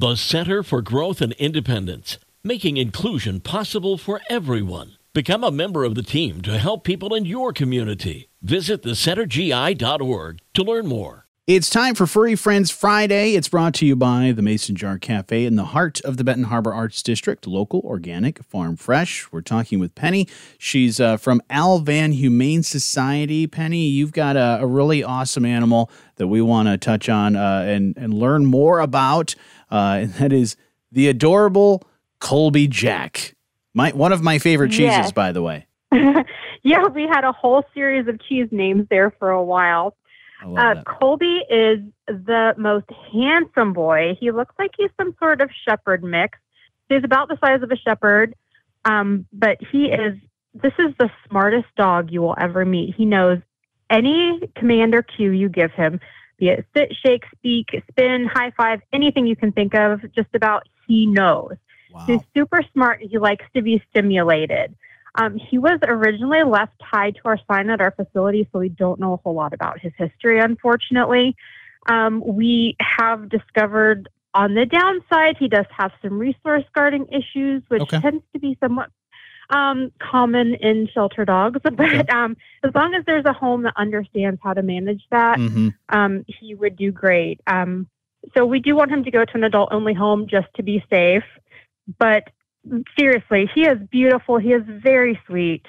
[0.00, 4.96] The Center for Growth and Independence, making inclusion possible for everyone.
[5.12, 8.30] Become a member of the team to help people in your community.
[8.40, 11.26] Visit thecentergi.org to learn more.
[11.52, 13.34] It's time for Furry Friends Friday.
[13.34, 16.44] It's brought to you by the Mason Jar Cafe in the heart of the Benton
[16.44, 19.26] Harbor Arts District, local, organic, farm fresh.
[19.32, 20.28] We're talking with Penny.
[20.58, 23.48] She's uh, from Al-Van Humane Society.
[23.48, 27.64] Penny, you've got a, a really awesome animal that we want to touch on uh,
[27.66, 29.34] and, and learn more about,
[29.72, 30.54] uh, and that is
[30.92, 31.82] the adorable
[32.20, 33.34] Colby Jack.
[33.74, 35.10] My one of my favorite cheeses, Yes.
[35.10, 35.66] by the way.
[36.62, 39.96] yeah, we had a whole series of cheese names there for a while.
[40.42, 40.82] Uh.
[40.84, 44.16] Colby is the most handsome boy.
[44.18, 46.38] He looks like he's some sort of shepherd mix.
[46.88, 48.34] He's about the size of a shepherd,
[48.84, 50.16] um, but he is.
[50.52, 52.94] This is the smartest dog you will ever meet.
[52.96, 53.38] He knows
[53.88, 56.00] any command or cue you give him,
[56.38, 60.00] be it sit, shake, speak, spin, high five, anything you can think of.
[60.12, 61.56] Just about he knows.
[62.06, 63.00] He's super smart.
[63.00, 64.74] He likes to be stimulated.
[65.16, 69.00] Um, he was originally left tied to our sign at our facility, so we don't
[69.00, 71.34] know a whole lot about his history, unfortunately.
[71.88, 77.82] Um, we have discovered on the downside, he does have some resource guarding issues, which
[77.82, 78.00] Okay.
[78.00, 78.90] tends to be somewhat
[79.50, 81.60] um, common in shelter dogs.
[81.76, 85.68] But um, as long as there's a home that understands how to manage that, hmm
[85.88, 87.40] um, he would do great.
[87.48, 87.88] Um,
[88.36, 90.84] so we do want him to go to an adult only home just to be
[90.88, 91.24] safe.
[91.98, 92.28] But
[92.98, 94.38] seriously, he is beautiful.
[94.38, 95.64] He is very sweet.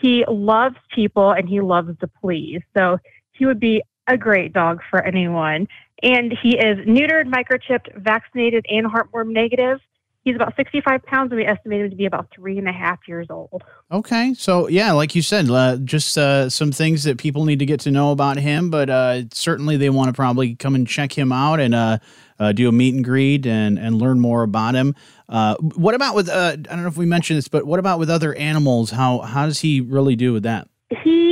[0.00, 2.60] He loves people and he loves to please.
[2.76, 2.98] So
[3.32, 5.66] he would be a great dog for anyone.
[6.02, 9.80] And he is neutered, microchipped, vaccinated, and heartworm negative.
[10.26, 12.98] He's about 65 pounds, and we estimate him to be about three and a half
[13.06, 13.62] years old.
[13.92, 17.64] Okay, so yeah, like you said, uh, just uh, some things that people need to
[17.64, 21.16] get to know about him, but uh, certainly they want to probably come and check
[21.16, 21.98] him out and uh,
[22.40, 24.96] uh, do a meet and greet and and learn more about him.
[25.28, 28.00] Uh, what about with uh, I don't know if we mentioned this, but what about
[28.00, 28.90] with other animals?
[28.90, 30.66] How how does he really do with that?
[31.02, 31.25] he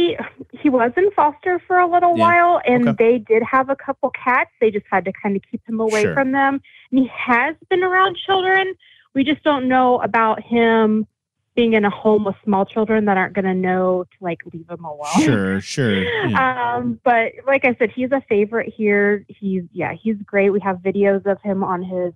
[0.75, 2.25] was in foster for a little Yeah.
[2.25, 2.97] while and Okay.
[3.05, 6.03] they did have a couple cats they just had to kind of keep him away
[6.03, 6.15] Sure.
[6.15, 8.75] from them and he has been around children
[9.15, 11.07] we just don't know about him
[11.55, 14.69] being in a home with small children that aren't going to know to like leave
[14.69, 16.03] him alone Sure, sure.
[16.29, 16.75] Yeah.
[16.77, 19.25] um, but like I said, he's a favorite here.
[19.29, 20.51] He's yeah, he's great.
[20.51, 22.13] We have videos of him on his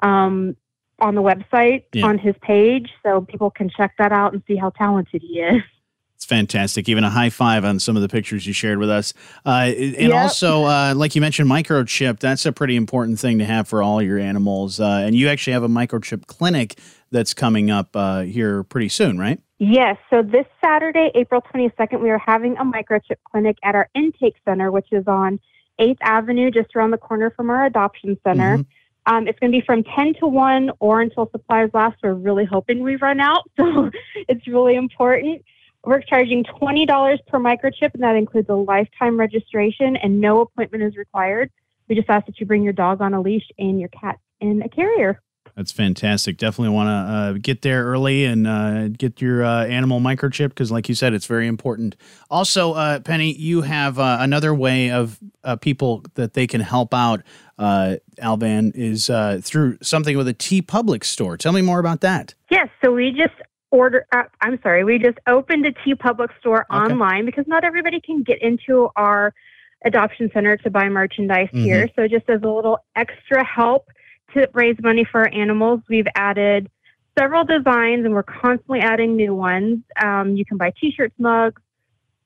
[0.00, 0.54] um
[1.00, 2.06] on the website Yeah.
[2.06, 5.62] on his page, so people can check that out and see how talented he is.
[6.16, 6.88] It's fantastic.
[6.88, 9.12] Even a high five on some of the pictures you shared with us.
[9.44, 10.12] Uh, and Yep.
[10.14, 12.20] also, uh, like you mentioned, microchip.
[12.20, 14.78] That's a pretty important thing to have for all your animals.
[14.80, 16.76] Uh, and you actually have a microchip clinic
[17.10, 19.40] that's coming up uh, here pretty soon, right?
[19.58, 19.96] Yes.
[20.10, 24.70] So this Saturday, April 22nd, we are having a microchip clinic at our intake center,
[24.70, 25.40] which is on
[25.80, 28.58] 8th Avenue, just around the corner from our adoption center.
[28.58, 28.66] Mhm.
[29.06, 31.96] Um, it's going to be from 10 to 1 or until supplies last.
[32.02, 33.42] We're really hoping we run out.
[33.58, 33.90] So
[34.28, 35.42] it's really important.
[35.86, 40.96] We're charging $20 per microchip, and that includes a lifetime registration, and no appointment is
[40.96, 41.50] required.
[41.88, 44.62] We just ask that you bring your dog on a leash and your cat in
[44.62, 45.20] a carrier.
[45.56, 46.38] That's fantastic.
[46.38, 50.72] Definitely want to uh, get there early and uh, get your uh, animal microchip because,
[50.72, 51.96] like you said, it's very important.
[52.30, 56.92] Also, uh, Penny, you have uh, another way of uh, people that they can help
[56.92, 57.22] out.
[57.58, 61.36] Uh, Al-Van is uh, through something with a TeePublic store.
[61.36, 62.34] Tell me more about that.
[62.50, 63.34] Yes, so we just
[63.74, 64.06] order.
[64.12, 66.78] Uh, I'm sorry, we just opened a TeePublic store Okay.
[66.82, 69.34] online because not everybody can get into our
[69.84, 71.64] adoption center to buy merchandise Mm-hmm.
[71.64, 71.88] here.
[71.96, 73.88] So just as a little extra help
[74.32, 76.70] to raise money for our animals, we've added
[77.18, 79.80] several designs, and we're constantly adding new ones.
[80.02, 81.60] Um, you can buy T-shirts, mugs.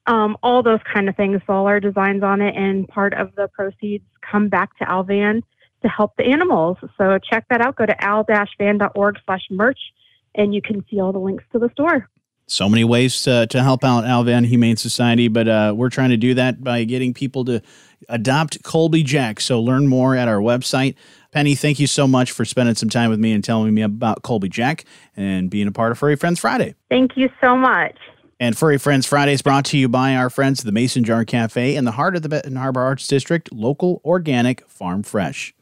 [0.06, 3.48] Um, all those kind of things, all our designs on it, and part of the
[3.48, 5.42] proceeds come back to Al-Van
[5.82, 6.78] to help the animals.
[6.96, 7.76] So check that out.
[7.76, 9.78] Go to al-van.org slash merch
[10.34, 12.08] and you can see all the links to the store.
[12.46, 16.16] So many ways to, to help out Al-Van Humane Society, but uh, we're trying to
[16.16, 17.60] do that by getting people to
[18.08, 19.40] adopt Colby Jack.
[19.40, 20.94] So learn more at our website.
[21.30, 24.22] Penny, thank you so much for spending some time with me and telling me about
[24.22, 26.74] Colby Jack and being a part of Furry Friends Friday.
[26.88, 27.98] Thank you so much.
[28.40, 31.24] And Furry Friends Friday is brought to you by our friends at the Mason Jar
[31.24, 35.52] Cafe in the heart of the Benton Harbor Arts District, local, organic, farm fresh.